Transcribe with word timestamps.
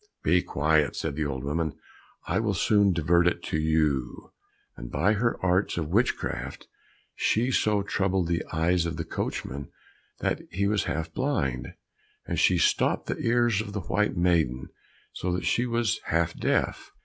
"Be 0.23 0.41
quiet," 0.41 0.95
said 0.95 1.15
the 1.15 1.27
old 1.27 1.43
woman, 1.43 1.73
"I 2.25 2.39
will 2.39 2.55
soon 2.55 2.91
divert 2.91 3.27
it 3.27 3.43
to 3.43 3.59
you," 3.59 4.31
and 4.75 4.89
by 4.89 5.13
her 5.13 5.37
arts 5.45 5.77
of 5.77 5.89
witchcraft, 5.89 6.67
she 7.13 7.51
so 7.51 7.83
troubled 7.83 8.27
the 8.27 8.41
eyes 8.51 8.87
of 8.87 8.97
the 8.97 9.05
coachman 9.05 9.69
that 10.17 10.41
he 10.49 10.65
was 10.65 10.85
half 10.85 11.13
blind, 11.13 11.75
and 12.25 12.39
she 12.39 12.57
stopped 12.57 13.05
the 13.05 13.17
ears 13.19 13.61
of 13.61 13.73
the 13.73 13.81
white 13.81 14.17
maiden 14.17 14.69
so 15.13 15.31
that 15.33 15.45
she 15.45 15.67
was 15.67 15.99
half 16.05 16.33
deaf. 16.33 16.89